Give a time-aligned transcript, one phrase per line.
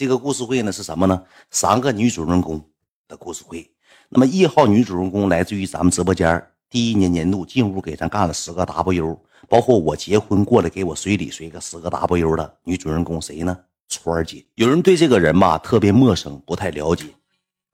[0.00, 1.22] 这个故事会呢是什么呢？
[1.50, 2.58] 三个女主人公
[3.06, 3.70] 的故事会。
[4.08, 13.54] 那么一号女主人公来自于咱们直播间，第一年年度进屋给咱干了十个 W，包括我结婚过来给我随礼随个十个 W 的女主人公谁呢？
[13.90, 14.42] 川儿姐。
[14.54, 17.04] 有人对这个人吧特别陌生，不太了解，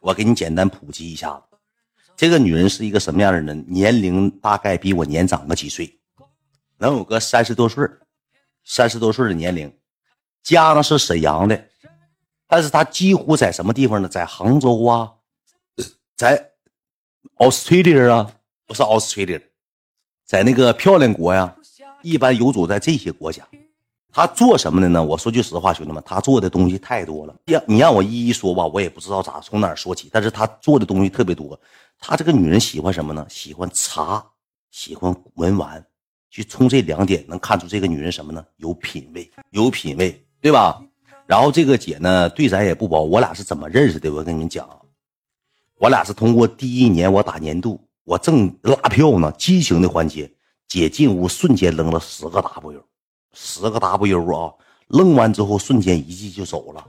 [0.00, 1.56] 我给你简单普及一下子。
[2.16, 3.64] 这个女人是一个什么样的人？
[3.68, 5.96] 年龄大概比我年长个几岁，
[6.78, 7.88] 能有个三十多岁，
[8.64, 9.72] 三十多岁的年龄，
[10.42, 11.64] 家呢是沈阳的，
[12.46, 14.08] 但是她几乎在什么地方呢？
[14.08, 15.12] 在杭州啊。
[16.16, 16.52] 在
[17.36, 18.32] Australia 啊，
[18.66, 19.42] 不是 Australia，
[20.24, 21.54] 在那个漂亮国呀，
[22.02, 23.46] 一般游走在这些国家。
[24.10, 25.04] 他做什么的呢？
[25.04, 27.36] 我说句实话，兄弟们，他做的东西太多了。
[27.44, 30.08] 让你让我一一说吧，我也不知道咋从哪说起。
[30.10, 31.60] 但是他做的东西特别多。
[31.98, 33.26] 他这个女人喜欢什么呢？
[33.28, 34.24] 喜欢茶，
[34.70, 35.84] 喜欢文玩。
[36.30, 38.42] 就从这两点能看出这个女人什么呢？
[38.56, 40.82] 有品位，有品位，对吧？
[41.26, 43.02] 然后这个姐呢，对咱也不薄。
[43.02, 44.12] 我俩是怎么认识的？
[44.12, 44.68] 我跟你们讲。
[45.78, 50.32] 我俩是通过第一年我打年度，我正拉票呢，激情的环节，
[50.68, 52.82] 姐进屋瞬间扔了十个 W，
[53.32, 54.54] 十个 W 啊，
[54.88, 56.86] 扔完之后瞬间一记就走了。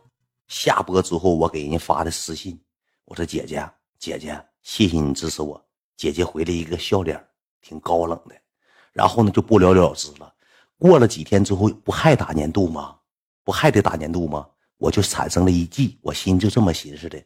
[0.48, 2.58] 下播之后，我给人家发的私信，
[3.06, 3.68] 我说姐姐
[4.00, 5.62] 姐姐，谢谢你支持我。
[5.98, 7.22] 姐姐回了一个笑脸，
[7.62, 8.36] 挺高冷的，
[8.94, 10.32] 然后呢就不了了之了。
[10.78, 12.96] 过了几天之后，不还打年度吗？
[13.48, 14.46] 不还得打年度吗？
[14.76, 17.18] 我就产生了一计，我心就这么寻思的。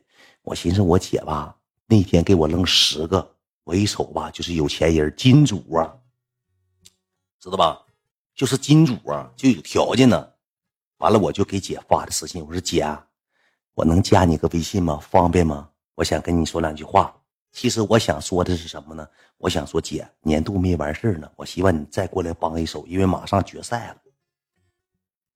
[0.43, 5.91] 我寻思，我姐吧，那天给我扔十个，我一瞅吧，就是有钱人，金主啊，
[7.39, 7.81] 知道吧？
[8.35, 10.29] 就是金主啊，就有条件呢。
[10.99, 12.85] 完了，我就给姐发的私信，我说姐，
[13.73, 14.99] 我能加你个微信吗？
[14.99, 15.67] 方便吗？
[15.95, 17.11] 我想跟你说两句话。
[17.51, 19.07] 其实我想说的是什么呢？
[19.39, 23.97] 我想说，姐，年度没完事呢，我希望你再过来帮一手，因为马上决赛了，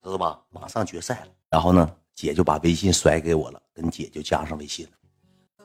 [0.02, 0.40] 知道吧？
[0.50, 1.28] 马上决赛了。
[1.50, 1.96] 然后呢？
[2.14, 4.92] 姐就把微信甩给我了，跟姐就加上微信了。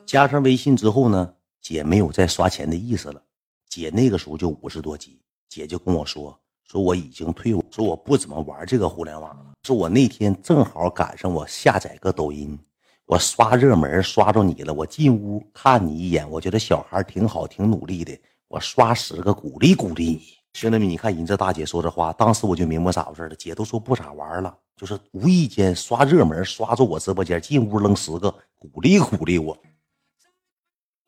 [0.04, 3.22] 加上微信之后呢，姐没有再刷钱的意思了。
[3.70, 5.18] 姐那个时候就五十多级，
[5.48, 9.52] 姐就跟我说：“说我已经退伍，说我不怎么玩这个互联网了。
[9.62, 12.58] 说我那天正好赶上我下载个抖音，
[13.06, 18.14] 我刷热门刷着你了，我进屋看你一眼，我觉得小孩挺好，挺努力的，
[18.48, 20.20] 我刷十个鼓励鼓励你。
[20.52, 23.34] 兄弟们，你看人这大姐说这话，当时我就明白咋回事了。
[23.36, 29.56] 姐都说不咋玩了。”就是无意间刷热门，刷着我直播间，进屋扔十个，鼓励鼓励我。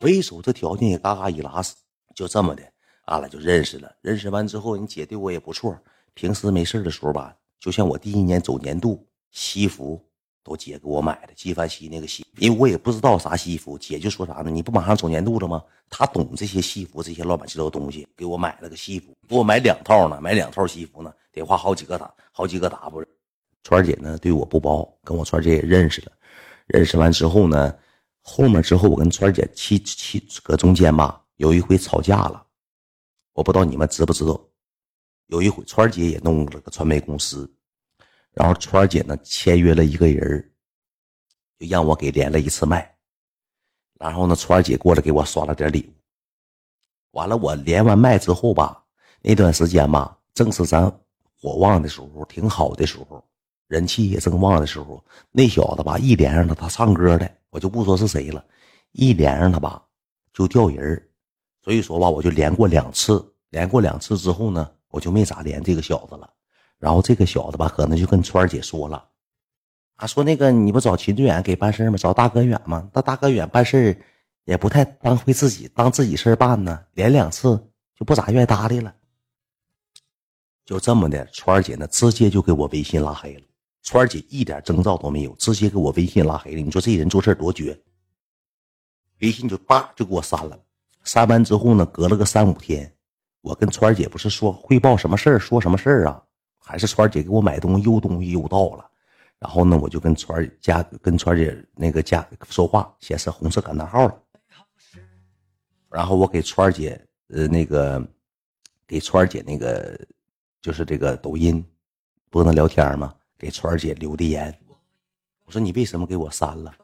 [0.00, 1.74] 为首这条件也嘎嘎一拉屎，
[2.14, 2.62] 就这么的，
[3.06, 3.92] 俺俩就认识了。
[4.00, 5.76] 认识完之后，你姐对我也不错。
[6.12, 10.00] 平时没事的时候吧，就像我第一年走年度，西服
[10.44, 14.50] 都姐给我买的，纪梵希那个西，因为我也不知道啥西服，姐就说啥呢？
[14.50, 15.64] 你不马上走年度了吗？
[15.88, 23.06] 她懂这些西服，这些乱七八糟东西，给我买了个西服，给我买两套呢，买两套西服呢，得花好几个打，好几个 W。
[23.62, 26.12] 川姐呢对我不薄，跟我川姐也认识了，
[26.66, 27.74] 认识完之后呢，
[28.20, 32.44] 后面之后我跟川姐七七搁中间吧，有一回吵架了，
[33.32, 34.38] 我不知道你们知不知道，
[35.28, 37.50] 有一回川姐也弄了个传媒公司，
[38.34, 40.52] 然后川儿姐呢签约了一个人
[41.58, 42.94] 就让我给连了一次麦，
[43.98, 45.92] 然后呢川儿姐过来给我刷了点礼物，
[47.12, 48.84] 完了我连完麦之后吧，
[49.22, 50.90] 那段时间吧，正是咱
[51.40, 53.24] 火旺的时候，挺好的时候。
[53.66, 58.44] 人气也正旺的时候，那小子吧一连上他，他唱歌的，我就不说是谁了，
[58.92, 59.82] 一连上他吧
[60.34, 61.10] 就掉人
[61.62, 66.33] 所以说吧，我就连过两次，连过两次之后呢，我就没咋连这个小子了。
[66.84, 69.02] 然后这个小子吧，可能就跟川儿姐说了，
[69.96, 71.96] 啊，说那个你不找秦志远给办事吗？
[71.96, 72.86] 找大哥远吗？
[72.92, 73.98] 那大哥远办事
[74.44, 77.56] 也不太当回自己，当自己事办呢，连两次
[77.98, 78.94] 就不咋愿意搭理了。
[80.66, 83.40] 就这么的，川儿姐呢，直接就给我微信拉黑了。
[83.82, 86.60] 川儿姐一点征兆都没有，直接给我微信拉黑了。
[86.60, 87.80] 你说这人做事多绝？
[89.20, 90.60] 微信就叭就给我删了。
[91.02, 92.94] 删完之后呢，隔了个三五天，
[93.40, 96.22] 我跟川儿姐不是说汇报什么事儿，说什么事儿啊？
[96.64, 98.90] 还是川儿姐给我买东西邮东西邮到了。
[99.38, 104.22] 然后呢，我就跟川儿家跟川儿姐那个家说话，显示红色感叹号了。
[105.90, 108.02] 然后我给川儿姐呃那个
[108.86, 109.98] 给川儿姐那个
[110.62, 111.64] 就是这个抖音
[112.30, 113.14] 不能聊天吗？
[113.36, 114.56] 给川儿姐留的言，
[115.44, 116.74] 我说你为什么给我删了？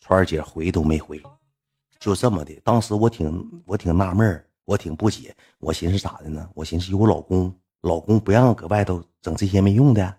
[0.00, 1.20] 川儿姐回都没回，
[1.98, 2.54] 就这么的。
[2.62, 6.48] 当时我挺我挺纳闷我挺不解，我寻思咋的呢？
[6.54, 7.52] 我寻思有我老公，
[7.86, 10.18] 老公不让搁外头整这些没用的，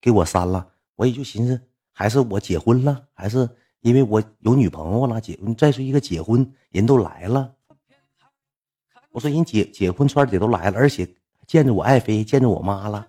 [0.00, 0.68] 给我删了。
[0.96, 1.60] 我也就寻思，
[1.92, 3.48] 还是我结婚了，还是
[3.82, 5.20] 因为我有女朋友了？
[5.20, 7.54] 结再说一个结婚人都来了，
[9.12, 11.08] 我说人结结婚，川儿姐都来了，而且
[11.46, 13.06] 见着我爱妃，见着我妈了。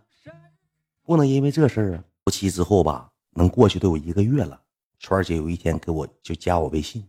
[1.02, 2.04] 不能因为这事儿啊！
[2.24, 4.62] 夫妻之后吧，能过去都有一个月了。
[5.00, 7.04] 川儿姐有一天给我就加我微信，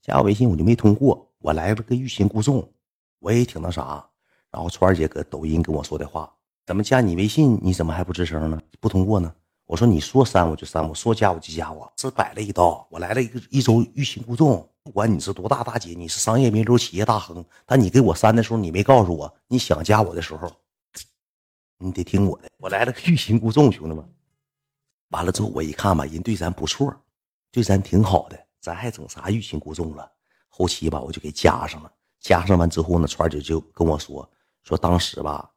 [0.00, 2.72] 加我微信我就没通过，我来了个欲擒故纵，
[3.18, 4.08] 我也挺那啥。
[4.56, 6.32] 然后川儿姐搁抖音跟我说的话，
[6.64, 7.60] 怎么加你微信？
[7.62, 8.58] 你怎么还不吱声呢？
[8.80, 9.30] 不通过呢？
[9.66, 12.88] 我说你说删我就删，我说加我就加我，这摆了一道。
[12.90, 20.50] 我来了一个一周欲擒故纵，不管你是多大大姐，你是商业名流、企业大亨，但你给我删的时候，你没告诉我你想加我的时候，
[21.76, 22.50] 你得听我的。
[22.56, 24.02] 我来了个欲擒故纵，兄弟们。
[25.10, 26.90] 完了之后我一看吧，人对咱不错。
[27.52, 30.10] 对咱挺好的，咱还整啥欲擒故纵了？
[30.48, 31.92] 后期吧，我就给加上了。
[32.18, 34.28] 加上完之后呢，川儿姐就跟我说
[34.66, 35.48] 说当时吧，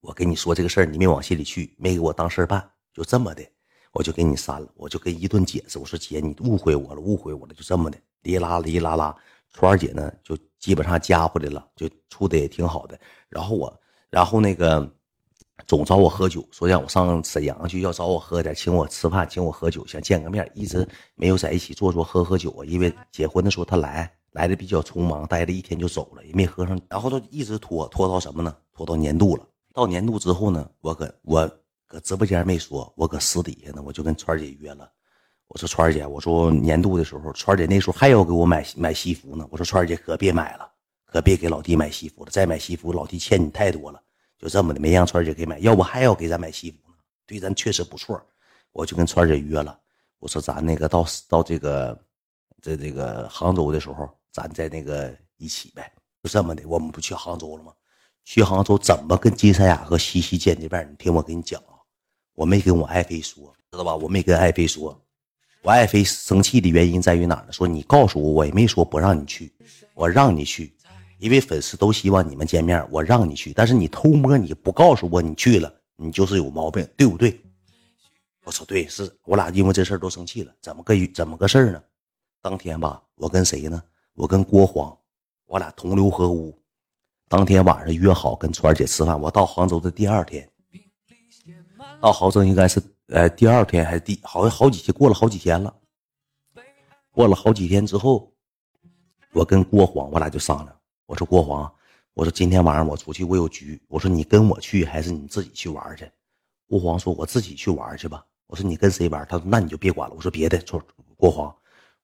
[0.00, 3.46] 我跟你说这个事儿，你没往心里去，没给我当事儿办，就这么的，
[3.92, 4.68] 我就给你删了。
[4.74, 9.14] 我就跟一顿解释，我说姐，你误会我了，误会我了，就这么的，哩啦哩啦啦。
[9.52, 12.98] 川姐呢，就基本上加回来了，就处的也挺好的。
[13.28, 13.80] 然后我，
[14.10, 14.90] 然后那个。
[15.68, 22.64] 总找我喝酒，说让我上沈阳去，要找我喝点，请我吃饭，请我喝酒，想见个面，一直没有在一起坐坐喝喝酒。
[22.64, 26.80] 因为结婚的时候他来来的比较匆忙，待了一天就走了，也没喝上。
[26.88, 28.54] 然后就一直拖拖到什么呢？
[28.72, 29.46] 拖到年度了。
[29.72, 31.50] 到年度之后呢，我搁我
[31.86, 34.90] 搁直播间没说，我搁私底下呢，我就跟川姐约了。
[35.46, 39.46] 我说川姐，我说年度的时候，川姐那时候还要给我买买西服呢。
[39.50, 40.68] 我说川姐可别买了，
[41.06, 44.00] 可别给老弟买西服了，再买西服老弟欠你太多了。
[44.38, 46.94] 就这么的，没让川姐给买，要不还要给咱买西服呢。
[47.26, 48.20] 对咱确实不错，
[48.72, 49.78] 我就跟川姐约了，
[50.18, 51.96] 我说咱那个到到这个
[52.60, 55.90] 在这个杭州的时候，咱在那个一起呗。
[56.20, 57.72] 就这么的，我们不去杭州了吗？
[58.24, 60.90] 去杭州怎么跟金三雅和西西见的面？
[60.90, 61.78] 你听我给你讲啊，
[62.34, 63.94] 我没跟我爱妃说，知道吧？
[63.94, 65.00] 我没跟爱妃说，
[65.62, 67.52] 我爱妃生气的原因在于哪呢？
[67.52, 69.52] 说你告诉我，我也没说不让你去，
[69.94, 70.74] 我让你去。
[71.18, 77.40] 因为粉丝都希望你们见面，我让你去，但是你偷摸，你不告诉我你去了，你就是有毛病，对不对？
[78.44, 81.82] 我说对，是我俩因为这事儿都生气了，怎么个怎么个事儿呢？
[82.42, 83.82] 当天吧，我跟谁呢？
[84.14, 84.96] 我跟郭黄，
[85.46, 86.56] 我俩同流合污。
[87.28, 90.48] 当天晚上约好跟川姐吃饭，我到杭州的第二天，
[92.00, 95.74] 到杭州应该是呃第二天还是第好像好几天过了好几天了，
[97.10, 98.32] 过了好几天之后，
[99.32, 100.76] 我跟郭黄我俩就商量。
[101.06, 101.72] 我说郭黄，
[102.14, 103.82] 我说今天晚上我出去，我有局。
[103.88, 106.10] 我说你跟我去还是你自己去玩去？
[106.66, 110.82] 郭黄说：“我自己去玩去吧。”我说：“你跟谁玩？”他说：“那你就别管了。”我说：“别的。”说
[111.14, 111.54] 郭黄，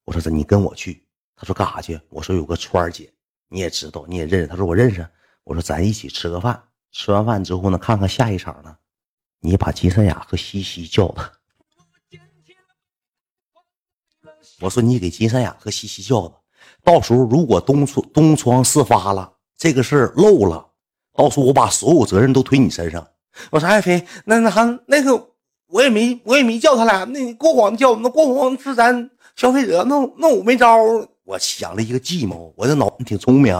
[0.04, 1.02] 我说：“你跟我去。”
[1.40, 3.10] 他说：“干啥去？”我说：“有个川儿姐，
[3.48, 5.08] 你也知道，你也认识。”他说：“我认识。”
[5.44, 6.62] 我说：“咱一起吃个饭。
[6.92, 8.76] 吃完饭之后呢，看看下一场呢，
[9.40, 11.32] 你把金三雅和西西叫他。”
[14.60, 16.34] 我说：“你给金三雅和西西叫他。”
[16.84, 20.72] 到时候如果东窗东窗事发了，这个事儿漏了，
[21.14, 23.08] 到时候我把所有责任都推你身上。
[23.50, 25.30] 我说爱妃，那那还那个
[25.68, 30.76] 我也没我也没叫他俩，那郭黄叫，那郭黄是咱消费者，那那我没招。
[31.30, 33.56] 我想了一个计谋，我这脑子挺聪明，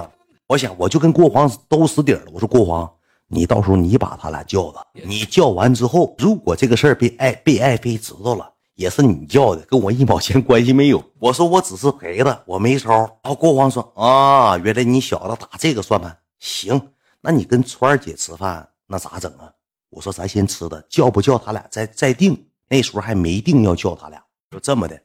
[0.49, 2.23] 我想我就跟郭黄都死底了。
[2.33, 2.91] 我说郭黄，
[3.29, 8.53] 你到时候你把他俩叫了，你叫完之后，如果这个事儿被爱被爱妃知道了。
[8.75, 11.05] 也是你叫的，跟我一毛钱关系没有。
[11.19, 12.89] 我说我只是陪他，我没招。
[13.23, 16.81] 然后国王说：“啊，原来你小子打这个算盘，行，
[17.21, 19.53] 那你跟川儿姐吃饭，那咋整啊？”
[19.91, 22.43] 我说：“咱先吃的，叫不叫他俩再再定。
[22.71, 24.21] 那时候还没定要叫他俩，
[24.51, 24.99] 就这么的。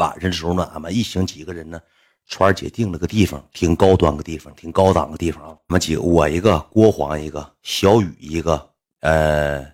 [0.00, 1.78] 晚上的时候呢，俺们一行几个人呢，
[2.26, 5.50] 川儿姐定了个地方，挺高端个地方，挺高档个地方啊。
[5.50, 9.64] 俺们几个，我一个，郭黄一个，小雨一个，呃，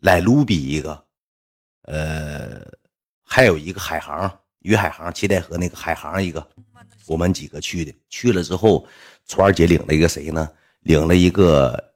[0.00, 1.00] 来卢比一个。
[1.82, 2.60] 呃，
[3.22, 4.28] 还有一个海航，
[4.62, 6.44] 于海航，七代河那个海航一个，
[7.06, 8.84] 我们几个去的，去了之后，
[9.28, 10.50] 川儿姐领了一个谁呢？
[10.80, 11.92] 领了一个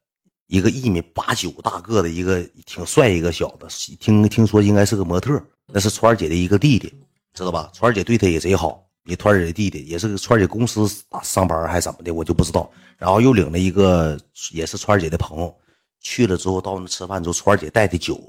[0.47, 6.93] 一个一米八九大个的一个挺帅一个小子，听听说应该是个模特，那是川儿姐的一个弟弟，
[7.33, 7.71] 知道吧？
[7.73, 10.87] 川儿姐对他也贼好，你川儿姐的弟弟也是川儿姐公司
[11.23, 12.71] 上班还是怎么的，我就不知道。
[12.97, 14.19] 然后又领了一个
[14.53, 15.55] 也是川儿姐的朋友，
[16.01, 18.21] 去了之后到那吃饭之后，川儿姐带的酒。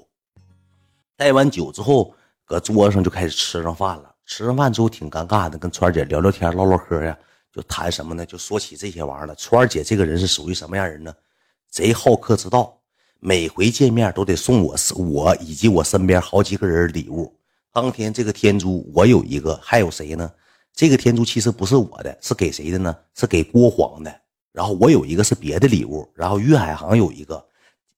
[1.17, 2.15] 带完酒之后，
[2.45, 4.15] 搁桌上就开始吃上饭了。
[4.25, 7.17] 吃上饭之后挺尴尬的，跟川儿姐聊聊天、唠唠嗑呀，
[7.51, 8.25] 就谈什么呢？
[8.25, 9.35] 就说起这些玩意儿了。
[9.35, 11.13] 川儿姐这个人是属于什么样人呢？
[11.69, 12.79] 贼好客之道，
[13.19, 17.35] 每回见面都得送我我以及我身边好几个人礼物。
[17.73, 20.29] 当天这个天珠我有一个，还有谁呢？
[20.73, 22.95] 这个天珠其实不是我的，是给谁的呢？
[23.15, 24.13] 是给郭黄的。
[24.51, 27.43] 然后我有一个是别的礼物，然后于海航有一个。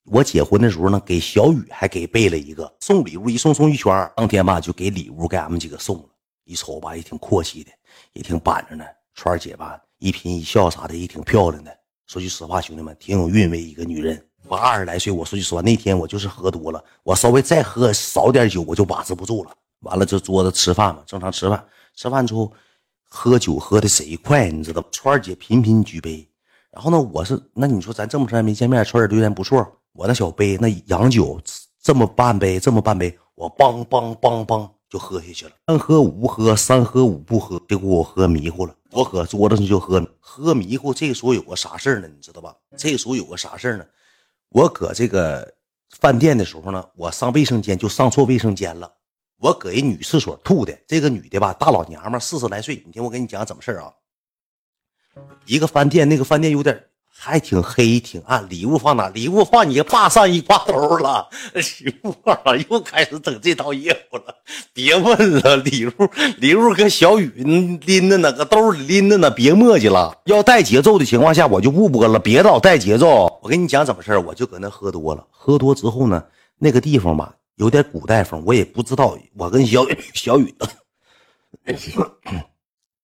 [0.05, 6.05] 我结婚的时候呢，给小雨还给备了一个送礼物，一送送一圈当天吧，就给礼物给俺们几个送了。
[6.43, 7.71] 一瞅吧，也挺阔气的，
[8.11, 8.83] 也挺板着呢。
[9.15, 11.75] 川儿姐吧，一颦一笑啥的也挺漂亮的。
[12.05, 14.23] 说句实话，兄弟们，挺有韵味一个女人。
[14.47, 19.55] 我二十来岁，我说句实话，那天我就是喝多了，我稍微再喝少点酒，我就把持不住了。
[19.83, 22.51] 完了就桌子吃饭嘛，正常吃饭，吃饭之后
[23.03, 26.27] 喝酒喝的谁快，你知道川儿姐频频举杯，
[26.71, 31.39] 然后呢，我是那你说咱这么长时间没见面，川儿对咱不错，我那小杯那洋酒
[31.81, 35.51] 这么半杯，这么半杯，我梆梆梆梆就喝下去了。
[35.67, 40.93] 三喝五不喝，三喝五不喝，结果我喝迷糊了，我搁桌子上就喝喝迷糊。
[40.93, 42.07] 这个时候有个啥事呢？
[42.07, 42.55] 你知道吧？
[42.77, 43.85] 这个时候有个啥事呢？
[44.49, 45.53] 我搁这个
[45.99, 48.91] 饭店的时候呢，我上卫生间就上错卫生间了。
[49.43, 50.73] 我搁一女厕所吐的。
[50.87, 52.81] 这个女的吧，大老娘们，四十来岁。
[52.85, 53.91] 你听我跟你讲怎么事啊？
[55.45, 58.47] 一个饭店，那个饭店有点还挺黑，挺暗。
[58.47, 59.09] 礼物放哪？
[59.09, 61.27] 礼物放你爸上衣挂兜了。
[61.61, 62.15] 媳妇？
[62.69, 64.33] 又开始整这套业务了。
[64.71, 65.91] 别问了，礼物
[66.37, 67.29] 礼物跟小雨
[67.85, 69.29] 拎着呢，搁兜里拎着呢。
[69.29, 70.21] 别磨叽了。
[70.23, 72.17] 要带节奏的情况下，我就不播了。
[72.17, 73.41] 别老带节奏。
[73.43, 75.27] 我跟你讲怎么事我就搁那喝多了。
[75.29, 76.23] 喝多之后呢，
[76.59, 79.17] 那个地方吧，有点古代风，我也不知道。
[79.35, 80.53] 我跟小 小雨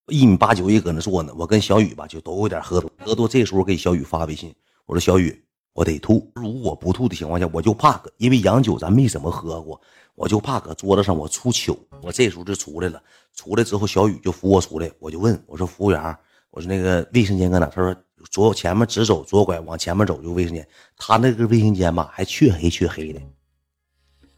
[0.07, 1.33] 一米八九也搁那坐呢。
[1.37, 2.91] 我跟小雨吧，就都有点喝多。
[2.99, 4.53] 喝多这时候给小雨发微信，
[4.85, 6.31] 我说小雨，我得吐。
[6.35, 9.79] 如果不吐的情况下，我就怕搁，因为洋酒咱没怎么喝过。
[10.15, 13.01] 我就怕搁桌子上我出糗，我这时候就出来了。
[13.33, 16.01] 出来之后，小雨就扶我出来，我就问我说：“服务员，
[16.49, 17.95] 我说那个卫生间搁哪？”他说
[18.29, 23.21] ：“左前面直走，左拐往前面走就卫生间。”他那个卫生间吧，还黢黑黢黑的，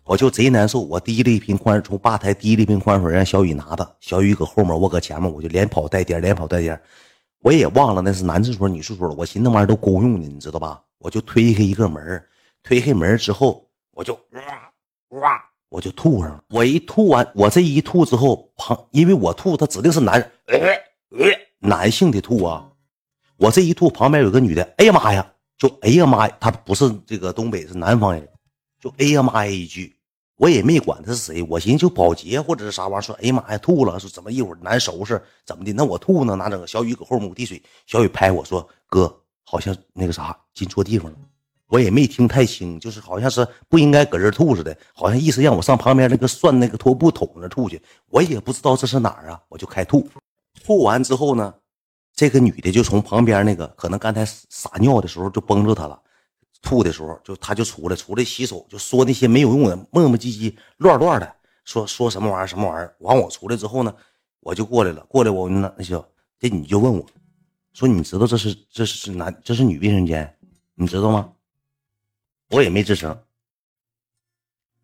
[0.03, 0.81] 我就贼难受。
[0.81, 3.95] 我提了一瓶矿，从吧台提了一瓶矿泉水让小雨拿的。
[3.99, 6.79] 小雨搁后面，我搁前面，我就连跑带颠，连跑带颠。
[7.41, 9.15] 我也忘了那是男厕所女厕所了。
[9.17, 10.81] 我寻思那玩意儿都公用的，你知道吧？
[10.99, 12.23] 我就推开一个门，
[12.63, 15.43] 推开门之后，我就哇哇。
[15.69, 20.31] 我就吐上了，我一吐完，我这一吐之后，旁因为我吐，他指定是男，
[21.59, 22.69] 男性的吐啊。
[23.37, 25.25] 我这一吐，旁边有个女的，哎呀妈呀，
[25.57, 28.27] 就哎呀妈呀，她不是这个东北，是南方人，
[28.81, 29.95] 就哎呀妈呀一句，
[30.37, 35.71] 我也没管他是谁，我寻思就保洁或者是啥玩意儿，说哎呀妈呀吐了，说怎么一会儿难收拾，怎么的？
[35.71, 36.35] 那我吐呢？
[36.35, 36.67] 哪整？
[36.67, 41.17] 小雨搁后面我递水，小雨拍我说哥，好像那个啥进错地方了。
[41.67, 47.81] 我也没听太清，就是好像是不应该搁这吐似的，好像意思让我上旁边那个涮那个拖布桶那吐去。
[48.09, 50.09] 我也不知道这是哪儿啊，我就开吐。
[50.65, 51.53] 吐完之后呢，
[52.13, 55.97] 这个女的就从旁边那个可能刚才撒尿的时候就崩着她了，
[56.61, 62.95] 吐的时候就他就出来，出来洗手，就说那些没有用的磨磨唧唧、乱乱的，说说什么玩意儿什么玩意儿。
[62.99, 63.93] 完我出来之后呢，
[64.39, 66.03] 我就过来了，过来我那那行，
[66.39, 67.05] 这你就问我，
[67.73, 70.37] 说你知道这是这是男这是女卫生间，
[70.75, 71.33] 你知道吗？
[72.49, 73.17] 我也没吱声，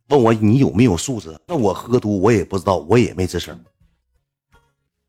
[0.08, 1.40] 问我你有没有素质？
[1.48, 3.64] 那我喝多我也不知道，我也没吱声。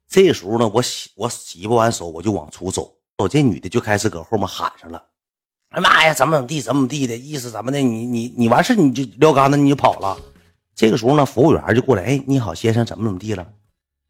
[0.07, 2.95] 这时候呢，我洗我洗不完手，我就往出走。
[3.19, 5.05] 我这女的就开始搁后面喊上了
[5.71, 7.51] ：“哎妈呀，怎么怎么地，怎么地的意思？
[7.51, 7.79] 怎么的？
[7.79, 10.17] 你你你完事你就撂杆子你就跑了。”
[10.75, 13.47] 这个时候呢，服务员就过来：“哎，你好，先生，怎么怎么地了？”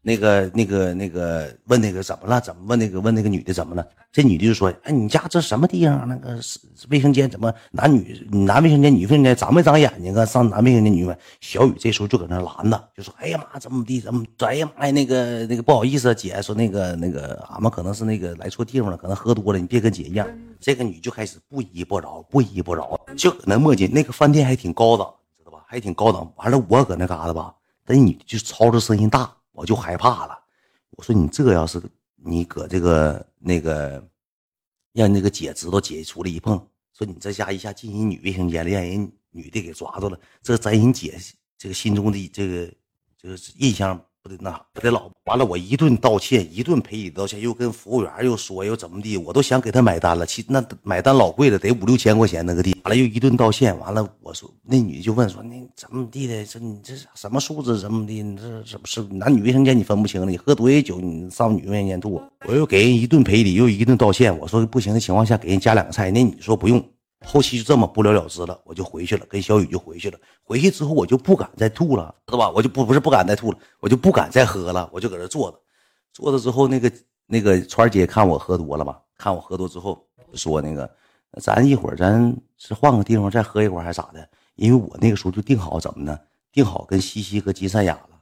[0.01, 2.39] 那个、那个、那个问那个怎么了？
[2.39, 3.85] 怎么问那个问那个女的怎么了？
[4.11, 6.07] 这女的就说：“哎，你家这什么地方？
[6.07, 6.57] 那个是
[6.89, 10.25] 卫生间怎么男女男卫生间女卫生间长没长眼睛啊？
[10.25, 13.99] 上男卫生间女卫。”小雨这时候就搁那拦着，就说：“哎呀妈，怎么地？
[13.99, 14.23] 怎么？
[14.39, 20.25] 哎呀妈呀，那个那个不好意思，姐说那个那个俺们可能是那个来错地方了，可能喝多了，你别跟姐一样。”
[20.61, 23.91] 这个女就开始不依不饶，不依不饶，就搁那磨叽。
[23.91, 25.63] 那个饭店还挺高档，知道吧？
[25.67, 26.31] 还挺高档。
[26.37, 27.53] 完了，我搁那嘎达吧，
[27.85, 29.29] 那女的就吵着声音大。
[29.59, 30.39] 我就害怕了，
[30.91, 31.81] 我说你这要是
[32.15, 34.01] 你搁这个那个，
[34.93, 36.57] 让那个姐知道，姐出来一碰，
[36.93, 41.19] 说你这下一下进人女卫生间了，让人女的给抓住了，这在人姐
[41.57, 42.73] 这个心中的这个
[43.17, 44.01] 这个印象。
[44.39, 50.25] 那不得老完了，我一顿道歉，一顿赔礼道歉，又跟服务员又说又怎么地，我都想给他买单了。
[50.25, 52.75] 其那买单老贵了，得五六千块钱那个地。
[52.83, 56.45] 完了又一顿道歉，完了我说那女的就问说那怎么地的？
[56.45, 57.79] 这你这什么素质？
[57.79, 58.13] 怎么的？
[58.21, 60.29] 你这怎么是男女卫生间你分不清了？
[60.29, 62.21] 你喝多些酒你上女卫生间吐？
[62.47, 64.37] 我又给人一顿赔礼，又一顿道歉。
[64.39, 66.11] 我说不行的情况下给人加两个菜。
[66.11, 66.83] 那女说不用。
[67.25, 70.17] 后期就这么不了了之了，我就回去了，跟小雨就回去了。
[70.41, 72.49] 回去之后我就不敢再吐了，知道吧？
[72.49, 75.61] 我就不不是不敢再吐了，我就不敢再喝了，我就搁这坐着。
[76.13, 76.91] 坐着之后，那个
[77.25, 80.01] 那个川儿姐看我喝多了吧，看我喝多之后
[80.33, 80.89] 说那个，
[81.41, 84.29] 咱一会儿咱是换个地方再喝一会儿还是咋的？
[84.55, 86.17] 因为我那个时候就定好怎么呢？
[86.53, 88.19] 定好跟西西和金三雅了。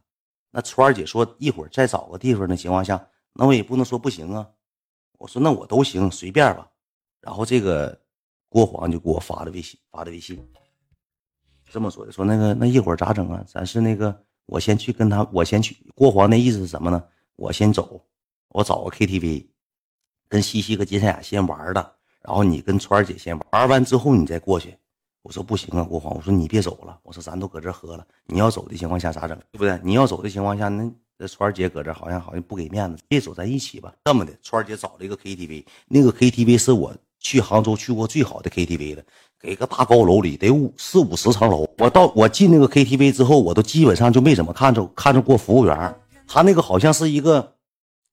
[0.49, 4.47] 那川儿姐说一会儿再找个地方的情况下，那我也不能说不行啊。
[5.19, 6.67] 我说那我都行，随便吧。
[7.21, 7.95] 然后这个。
[8.49, 10.45] 郭黄就给我发的微信，发的微信，
[11.69, 13.43] 这么说的，说那个那一会儿咋整啊？
[13.47, 15.75] 咱是那个，我先去跟他，我先去。
[15.93, 17.03] 郭黄那意思是什么呢？
[17.35, 18.01] 我先走，
[18.49, 19.47] 我找个 KTV，
[20.29, 21.95] 跟西西和金三雅先玩的。
[22.21, 24.75] 然后你跟川儿姐先玩，玩完之后你再过去。
[25.21, 29.37] 我说不行啊，郭皇，我说你别走了，我说咱都搁这喝了，你要走的情况下咋整？
[29.51, 29.77] 对不对？
[29.83, 33.93] 你要走的情况下，那那川儿姐搁这好像好像不给面子，别走，咱一起吧。
[34.05, 39.01] 这么的，川儿姐找了一个 KTV，那个 KTV 是我去杭州去过最好的 KTV 了，
[39.41, 41.67] 给个大高楼里得五四五十层楼。
[41.77, 45.95] 我到我进那个 KTV 之后，我都基本上就没怎么看着看着过服务员，
[46.27, 47.55] 他那个好像是一个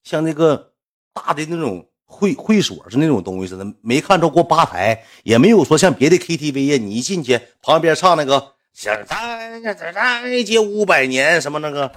[0.03, 0.71] 像那个
[1.13, 1.85] 大的那种。
[2.07, 11.91] 会会所是那种东西似的，没看着过吧台，也没有说像别的 KTV 呀，你一进去旁边唱那个“想再再再接五百年”什么那个，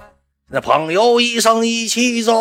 [0.49, 2.33] 那朋友一生一起走，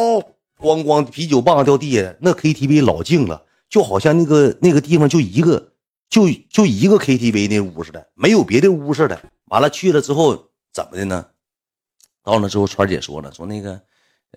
[0.59, 5.73] 咣咣啤酒棒掉地下，那 KTV 老静了，就好像那个那个地方就一个
[6.09, 9.21] 就就一个 KTV 那屋似的，没有别的屋似的。
[9.47, 11.27] 完了去了之后怎么的呢？
[12.23, 13.81] 到那之后，川姐说了，说那个，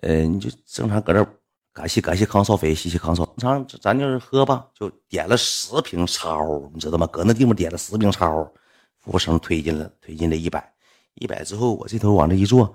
[0.00, 1.26] 呃，你就正常搁这。
[1.74, 3.26] 感谢感谢康少飞，谢谢康少。
[3.38, 7.06] 咱咱就是喝吧，就点了十瓶超，你知道吗？
[7.06, 8.44] 搁那地方点了十瓶超，
[8.98, 10.70] 服务生推进了，推进了一百，
[11.14, 12.74] 一百之后我这头往这一坐，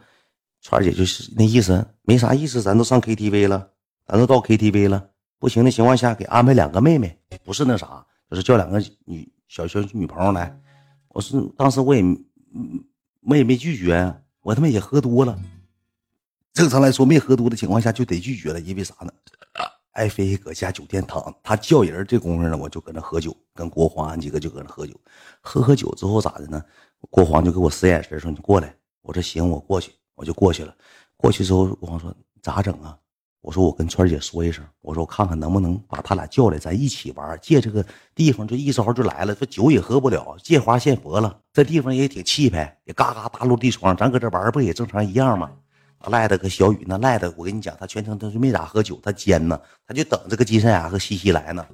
[0.62, 3.70] 川姐就是那意思，没啥意思，咱都上 KTV 了，
[4.08, 10.60] 咱都到 KTV 了，不行的情况下给安排两个妹妹，不是那啥，就是叫两个女小小女朋友来。
[11.10, 12.04] 我是当时我也
[13.22, 15.38] 我也没拒绝，我他妈也喝多了。
[16.54, 19.12] 正常来说，没喝多的情况下就得拒绝了，因为啥呢？
[19.92, 24.94] 爱妃搁家酒店躺，他叫人这功夫呢，我就搁那喝酒，跟国皇俺几个就搁那喝酒。
[25.42, 26.64] 喝喝酒之后咋的呢？
[27.10, 30.76] 国皇就给我使眼神说：“你过来。”我说：“行，我过去。”我就过去了。
[31.16, 32.98] 过去之后，国皇说：“咋整啊？”
[33.48, 37.40] 我说：“我跟川姐说一声，我说我看看能不能把他俩叫来，咱一起玩。
[37.42, 37.82] 借这个
[38.14, 39.34] 地方，就一招就来了。
[39.34, 41.40] 说酒也喝不了，借花献佛了。
[41.54, 45.50] 这地方也挺气派，也嘎嘎大落地窗，咱搁这玩不也正常一样吗？”
[46.12, 51.66] 赖的和小雨那赖的，我跟你讲，他全程他是没咋喝酒，他尖呢，他就等这个金山雅和西西来呢，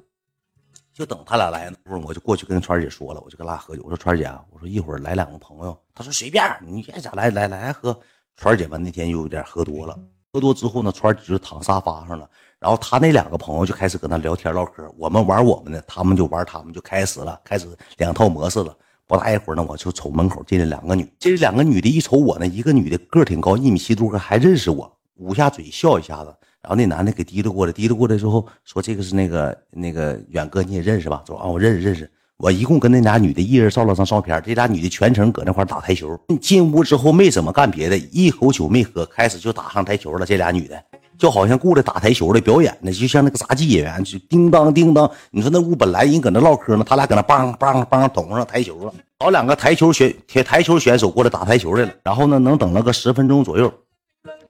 [0.92, 1.76] 就等他俩来呢。
[1.82, 3.82] 不是，我就过去跟川姐说了，我就跟俩喝酒。
[3.82, 7.98] 我说川姐，我说一会儿来两个朋友，他说随便，你爱咋来来来喝。
[8.36, 9.98] 川姐吧那天又有点喝多了，
[10.34, 18.76] 喝多之后呢，川姐就躺沙发上了，然后他那两个朋友就开始搁那聊天唠嗑，我们玩我们的，他们就玩他们，就开始了，开始两套模式了。
[19.06, 26.34] 不大一会儿呢，我就瞅门口进来两个女，这两个女的一瞅我呢，一个女的个挺高，一米七多，还认识我，捂下嘴笑一下子。
[26.60, 32.10] 然后那男的给提溜过来，提溜过来之后说：“这个是那个那个远哥，你也认识吧？”说：“啊，我认识认识。”
[32.44, 36.14] 我一共跟那俩女的一人照了张照片，这俩女的全程搁那块打台球。
[36.42, 40.26] 进屋之后没怎么干别的，一口酒没喝，开始就打上台球了。
[40.26, 40.84] 这俩女的。
[41.16, 45.10] 就好像过来打台球的表演呢，就像那个杂技演员，就叮当叮当。
[45.30, 51.94] 你说那屋本来人搁那唠嗑呢，他俩搁那梆梆梆捅上台球了，找两个台球选台台球选手过来打台球来了。
[52.02, 53.72] 然后呢，能等了个十分钟左右，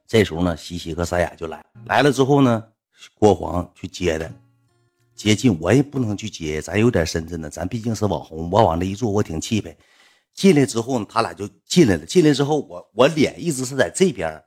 [0.08, 2.60] 这时候呢，西西和三雅就来来了之后呢，
[3.16, 4.28] 郭黄去接的，
[5.14, 9.76] 接近我也不能去接，咱有点身份呢，咱毕竟是网红，我往那一坐，我挺气派。
[10.34, 12.04] 进来之后呢，他俩就进来了。
[12.04, 14.42] 进来之后，我我脸一直是在这边，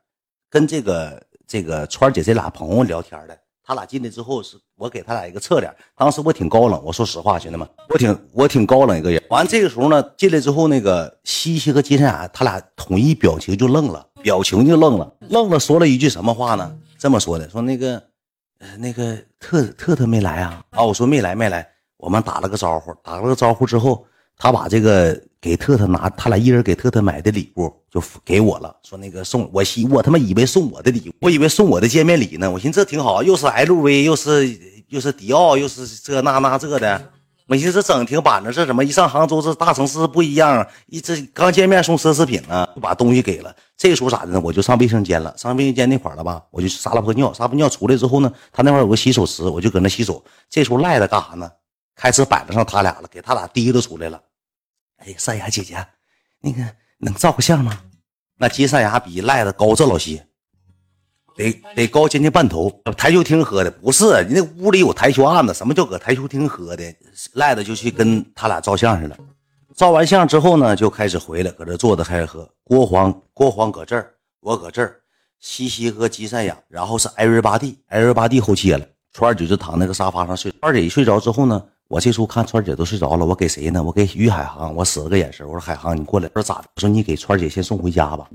[0.50, 1.24] 跟这个。
[1.50, 9.24] 这个川姐这俩朋友聊天的，他俩进来之后是我给他俩一个侧脸，当时我挺高冷，我说实话，兄弟们，我挺我挺高冷一个人。
[9.30, 16.78] 完这个时候呢，进来之后那个西西和金山雅他俩统一表情就愣了，表情就愣了，愣了，说了一句什么话呢？
[16.98, 18.04] 这么说的，说那个，
[18.60, 20.64] 呃，那个特特特没来啊？
[20.72, 21.68] 啊，我说没来没来，
[21.98, 24.06] 我们打了个招呼，打了个招呼之后。
[24.40, 32.52] 他把这个给特特拿，他俩一人给特特买的礼物就给我了，说那个送我，我他妈以为送我的礼物，我以为送我的见面礼呢。
[32.52, 37.12] 我寻思这挺好，又是 LV，又是又是迪奥，又是这那那这的。
[37.48, 40.68] 我寻思这整挺板正，这怎么一上杭州这大城市不一样？
[40.88, 43.56] 一这刚见面送奢侈品啊，就把东西给了。
[43.78, 44.42] 这时候咋的呢？
[44.44, 50.22] 我就上卫生间了，上卫生间那块了吧，我就撒了泡尿，撒泡尿出来之后呢，他那块有个洗手池，我就搁那洗手。
[50.50, 51.50] 这时候赖子干啥呢？
[51.96, 54.22] 开始摆着上他俩了，给他俩提溜出来了。
[54.98, 55.88] 哎呀，山雅姐姐，
[56.42, 56.62] 那个
[56.98, 57.80] 能照个相吗？
[58.38, 60.27] 那金山雅比赖子高这老些，
[61.38, 62.70] 得得高将近半头。
[62.98, 65.54] 台球厅喝的不是，你那屋里有台球案子。
[65.54, 66.84] 什么叫搁台球厅喝的？
[67.34, 69.16] 赖子就去跟他俩照相去了。
[69.76, 72.50] 照完相之后呢，就开始回来，搁这坐着开始喝。
[72.64, 74.96] 郭黄郭黄搁这儿，我搁这儿，
[75.40, 78.84] 西西和金山雅，然后是艾瑞巴蒂，艾瑞巴蒂后切了。
[79.14, 80.52] 川儿姐就躺那个沙发上睡。
[80.62, 81.64] 川姐一睡着之后呢？
[81.88, 83.82] 我这时候看川姐都睡着了，我给谁呢？
[83.82, 86.30] 我给于海航，我使了个眼神，我说海航，你过来。
[86.34, 86.66] 我说咋的？
[86.76, 88.28] 我说你给川姐先送回家吧。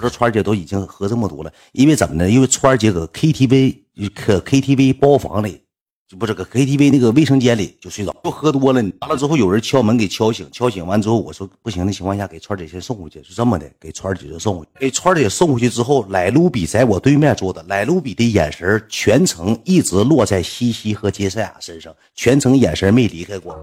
[0.00, 2.30] 说川姐都已经喝这么多了，因为怎么呢？
[2.30, 3.78] 因为川姐搁 KTV
[4.14, 5.62] 可 KTV 包房里
[6.08, 8.82] 就不是搁 KTV 那个卫生间里就睡着，就喝多了。
[9.00, 14.70] 完了之后有人敲门给敲醒，敲醒完之后我说不行的情况下给川姐先送回去，是这么的，给川姐就送回去。
[14.80, 23.56] 给川姐送回去之后，莱卢比在我对面坐的，莱卢比的眼神全程一直落在西西和杰赛亚身上，全程眼神没离开过。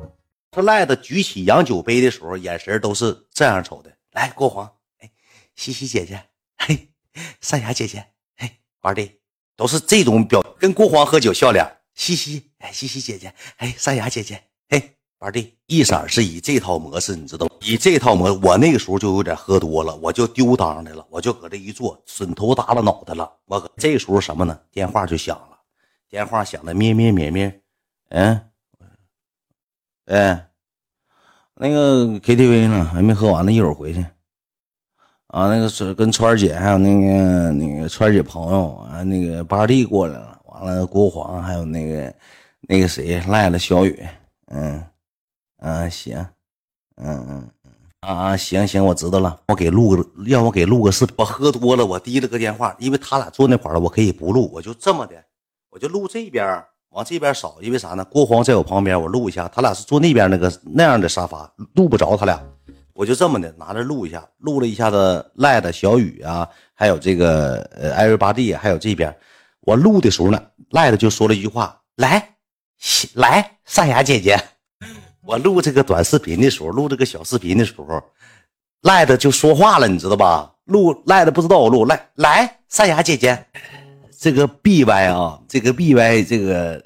[0.50, 3.92] 他赖子举起洋酒杯的时候，眼神都是这样瞅的。
[4.14, 4.72] 来，国华，
[5.58, 6.24] 西西姐姐，
[6.58, 6.88] 嘿，
[7.42, 8.06] 赛亚姐姐，
[8.38, 8.50] 嘿，
[8.82, 9.20] 玩的
[9.58, 11.66] 都是这种表，跟郭皇喝酒笑脸。
[11.96, 14.40] 西西，哎，西西姐姐，哎，山雅姐姐，
[14.70, 23.36] 嘿，玩的一色是以这套模式，你知道吗以这套模，我那个时候就有点喝多了，我就丢当的了，我就搁这一坐，笋头耷拉脑袋了。
[23.46, 24.62] 我搁这时候什么呢？
[24.72, 25.58] 电话就响了，
[26.08, 27.62] 电话响的咩咩咩咩，
[28.10, 28.52] 嗯，
[30.06, 30.52] 哎，
[31.56, 34.06] 那个 KTV 呢，还没喝完呢，一会儿回去。
[35.28, 40.40] 啊，那个是跟川儿姐还有那个那个川儿姐朋友啊，那个八弟过来了。
[40.46, 42.14] 完了，国皇还有那个
[42.62, 44.08] 那个谁赖了小雨，
[44.48, 44.84] 嗯
[45.60, 46.18] 嗯行，
[46.96, 51.14] 嗯嗯嗯啊行行，我知道了，我给录个，让我给录个视频。
[51.20, 55.16] 我喝多了，我提了个电话，因为他俩坐那块了，我可以不录，我就这么的，
[55.70, 58.04] 我就录这边，往这边扫，因为啥呢？
[58.06, 59.48] 郭皇在我旁边，我录一下。
[59.50, 62.42] 他俩是坐那边那个那样的沙发，录不着他俩，
[62.98, 69.16] 我就这么的拿着录一下，录了一下子赖的小雨啊，还有这个呃艾瑞巴蒂，还有这边。
[69.60, 72.36] 我录的时候呢，赖的就说了一句话：“来，
[73.14, 74.36] 来，善雅姐姐。”
[75.24, 78.02] 我录这个短视频的时候，录这个小视频的时候，
[78.82, 80.52] 赖的就说话了，你知道吧？
[80.66, 83.46] 录赖的不知道我录来来，善雅姐姐，
[84.20, 86.84] 这个 B Y 啊，这个 B Y 这个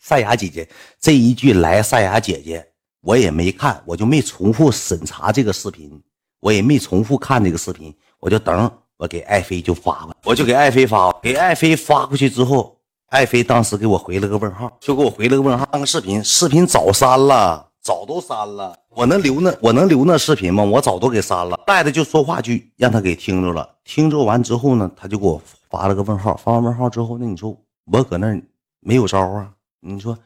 [0.00, 2.66] 善雅姐姐这一句来，善雅姐姐，
[3.02, 6.02] 我也没看，我就没重复审查这个视频，
[6.40, 8.70] 我也没重复看这个视频，我就等。
[8.98, 15.68] 我给爱妃就发了，我就给爱妃发，给爱妃发过去之后，爱妃当时给我回了个问号，就给我回了个问号。
[15.72, 18.78] 那个视频，视频早删了，早都删了。
[18.90, 20.62] 我能留那，我能留那视频吗？
[20.62, 21.58] 我早都给删了。
[21.66, 26.36] 带着就说话去让他给听着了，听着完之后呢，他就给我发了个问号。
[26.36, 28.40] 发完问号之后，那你说我搁那
[28.78, 29.50] 没有招啊？
[29.80, 30.16] 你说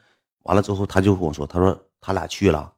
[0.42, 1.74] 完了之后，他就跟我说，他说
[2.06, 2.72] 他俩去了。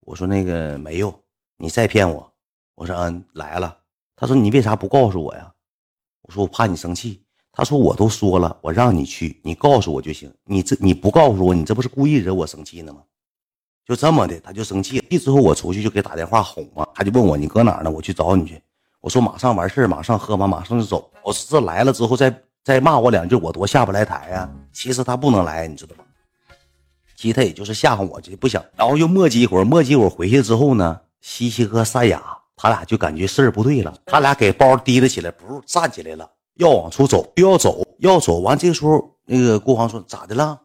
[0.00, 1.14] 我说那个没有，
[1.56, 2.28] 你再骗我。
[2.74, 3.78] 我说嗯，来了。
[4.16, 5.48] 他说：“你为啥不告诉我呀？”
[6.22, 10.28] 我说：“我怕你生气。”他说：“我都说了，我让你去，你告诉我就行。
[10.44, 13.00] 你这你不告诉我，你这不是故意惹我生气呢吗？”
[13.86, 15.18] 就这么的，他就生气了。
[15.20, 17.88] 之后我出去就给打电话哄嘛，他就问我：“你搁哪呢？
[17.88, 18.60] 我去找你去。”
[19.00, 26.03] 我说：“马上完事马上喝完，马上就走。”我说：“这来了之后再再骂我两句，我多下不来台呀。”其实他不能来，你知道吗？
[27.16, 28.64] 其实他也就是吓唬我，就不想。
[28.76, 32.22] 然后又磨叽一会儿，磨叽一会儿回去之后呢，西西和赛雅。
[32.56, 38.56] 他俩就感觉事儿不对了，他俩给包提了起来，不是站起来了，要往出走，就要走，要走完。
[38.56, 40.56] 这个时候，那个国航说：“咋的了？”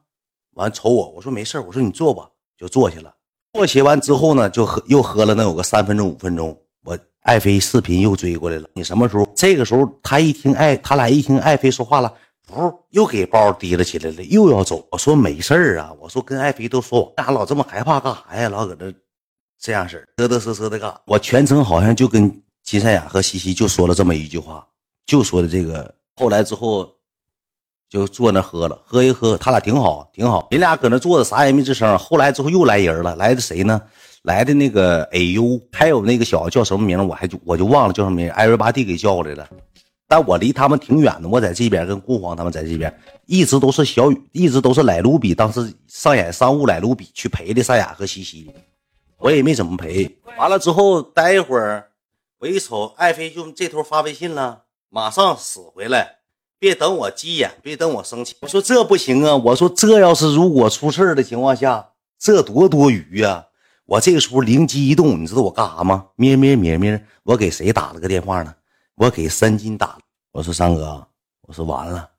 [0.54, 3.12] 完瞅我，我说：“没事我说：“你坐吧。”就坐下了。
[3.54, 6.56] 坐下完之后呢，就喝，又喝了能有个三分钟、五分钟。
[6.84, 8.70] 我爱妃视频又追过来了。
[8.74, 9.28] 你什么时候？
[9.36, 12.14] 这个时候他一听爱，他俩一听爱妃说话了，
[12.52, 14.88] 不又给包提了起来了，又要走。
[14.92, 18.50] 我说：“没事儿啊。”我说：“跟爱妃都说，干啥老这么害怕干啥呀？
[18.50, 18.94] 老搁这。”
[19.62, 24.66] 这样式嘚嘚瑟瑟的干，我全程好像就跟金赛亚和西西就说了这么一句话，
[25.06, 25.94] 就说的这个。
[26.16, 26.90] 后来之后，
[27.90, 30.48] 就坐那喝了，喝一喝，他俩挺好，挺好。
[30.50, 31.98] 人俩搁那坐着，啥也没吱声。
[31.98, 33.82] 后来之后又来人了，来的谁呢？
[34.22, 39.50] 来的那个 AU，还有那个小子叫什么名我还就我就忘了叫什么名艾瑞巴蒂给叫过来了。
[40.10, 42.92] 但我离他们挺远的，我在这边跟顾皇他们在这边，
[43.28, 48.50] 一直都是小雨，一直都是莱卢比当时上演商务莱卢比去陪的赛亚和西西。
[49.20, 51.90] 我也没怎么陪，完了之后待一会儿，
[52.40, 56.16] 我一瞅爱妃就这头发微信了，马上死回来，
[56.58, 58.36] 别等我急眼，别等我生气。
[58.40, 63.46] 我说这不行啊，我说这要是如果出事的情况下，这多多余呀。
[63.86, 66.08] 我这个时候灵机一动，你知道我干啥吗？
[66.16, 68.56] 咩咩咩咩，我给谁打了个电话呢？
[69.00, 69.98] 我给三金打。
[70.34, 71.02] 我说三哥，
[71.48, 72.10] 我说完了，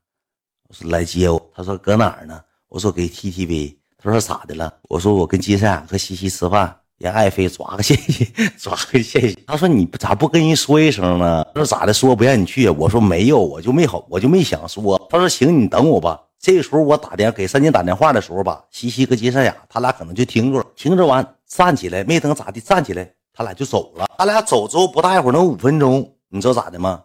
[0.67, 1.39] 我说来接我。
[1.55, 2.41] 他说搁哪儿呢？
[2.69, 3.77] 我说给 TTV。
[3.99, 4.73] 他说咋的了？
[4.89, 6.75] 我说我跟金山和西西吃饭。
[6.97, 9.35] 让爱妃抓个现行， 抓个现行。
[9.45, 11.43] 他说你咋不跟人说一声呢？
[11.53, 11.93] 他说咋的？
[11.93, 12.75] 说不让你去啊。
[12.75, 14.99] 我说没有，我就没好，我就没想说。
[15.07, 16.19] 他说行，你等我吧。
[16.39, 24.07] 这时候我打电给三金打电话的时候吧，西西和金善雅他俩可能就听着了，听着完站起来，没等咋地站起来，他俩就走了。
[24.17, 27.03] 他俩走之后不大一会儿，能五分钟，你知道咋的吗？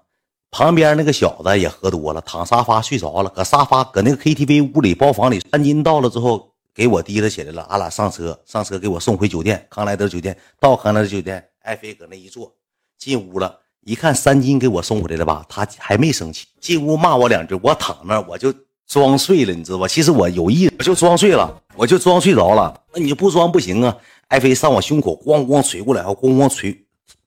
[0.51, 5.41] 旁边那个小子也喝多了，躺沙发睡着了，搁沙发搁那个 KTV 屋里包房里。
[5.51, 6.53] 三金到了之后。
[6.77, 10.37] 给我提了起来了，俺俩上车，上车给我送回酒店，康莱德酒店。
[10.61, 12.53] 到康莱德酒店，爱妃搁那一坐，
[12.99, 18.53] 进屋了，一看三金给我送回来了吧，他还没生气，进屋骂我两句，我躺那，我就
[18.87, 19.89] 装睡了，你知道吧？
[19.89, 22.79] 其实我有意，我就装睡了，我就装睡着了。
[22.93, 23.97] 那你不装不行啊！
[24.29, 26.77] 艾飞上我胸口咣咣捶过来，咣咣捶，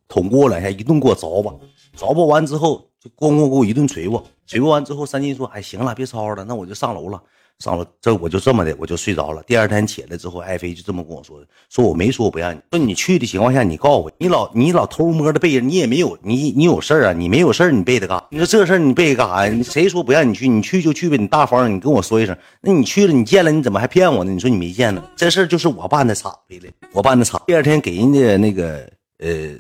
[0.08, 1.52] 捅过我两下，一顿给我凿吧，
[2.00, 7.22] 凿吧完之后就咣咣给我一顿捶我，捶吧完之后，三金说：“哎，行了，别吵吵了，那我就上楼了。”
[7.60, 9.44] 上了，这我就这么的，我就睡着了。
[9.44, 17.12] 第二天起来之后，艾飞就这么跟我说的：“说我没说我不让你，说你去的情况下，你告诉我，你老你老偷摸的背着，你也没有你你有事啊？
[17.12, 18.24] 你没有事你背他干？
[18.32, 19.62] 你说这事你背干啥呀？
[19.62, 20.48] 谁说不让你去？
[20.48, 22.34] 你去就去呗，你大方，你跟我说一声。
[22.62, 24.32] 那你去了，你见了，你怎么还骗我呢？
[24.32, 25.04] 你说你没见呢？
[25.18, 27.42] 这事就是我办的差，对的，我办的差。
[27.46, 29.60] 第二天给人家那个呃，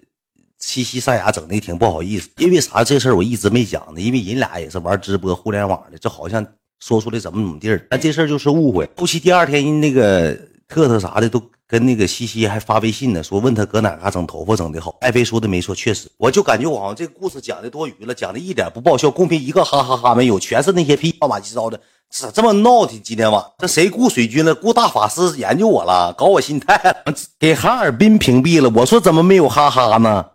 [0.59, 2.83] 西西沙哑整的挺不好意思，因为啥？
[2.83, 6.45] 这事儿我一直没讲呢，因为人俩也是玩直播互联网的，这好像。”
[6.79, 8.89] 说出来怎么怎么地儿，但这事儿就是误会。
[8.95, 10.33] 后期第二天，人那个
[10.65, 14.95] 特特啥的都跟那个西西还发微信呢，说问他搁哪嘎整头发整的好。
[15.01, 21.77] 艾飞说的没错，确实，我就感觉我好像这个故事讲的多余了，讲的一点不爆笑，公屏一个哈哈哈没有，全是那些屁话马七糟的，
[22.09, 22.97] 咋这么闹腾？
[23.03, 24.55] 今天晚这谁雇水军了？
[24.55, 27.03] 雇大法师研究我了，搞我心态，
[27.37, 28.71] 给哈尔滨屏蔽了。
[28.73, 30.25] 我说怎么没有哈哈呢？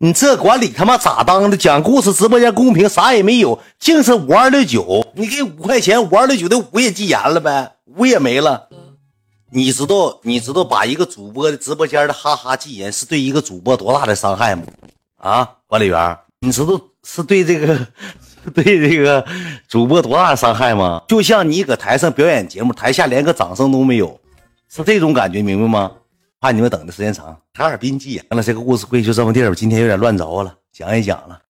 [0.00, 1.56] 你这管理他妈咋当的？
[1.56, 5.04] 讲故事直播间公屏啥也没有，净是五二六九。
[5.14, 8.68] 你给五块钱，五二六九的五也禁言了呗，五也没了。
[9.50, 14.62] 你知道你知道把一个主播的直播间的哈哈禁言是对一个主播多大的伤害吗？
[15.16, 17.76] 啊，管理员，你知道是对这个
[18.54, 19.26] 对这个
[19.66, 21.02] 主播多大的伤害吗？
[21.08, 24.20] 就像你搁台上表演节目，台下连个掌声都没有，
[24.68, 25.90] 是这种感觉，明白吗？
[26.40, 28.42] 怕你们等的时间长，哈尔滨禁言了。
[28.42, 31.40] 这个故事会就这么地儿，今天有点乱着了，讲也讲了。